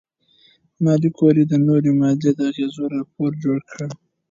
ماري 0.83 1.09
کوري 1.17 1.43
د 1.47 1.53
نوې 1.67 1.91
ماده 1.99 2.29
د 2.37 2.39
اغېزو 2.49 2.81
راپور 2.95 3.31
جوړ 3.43 3.57
کړ. 3.71 3.79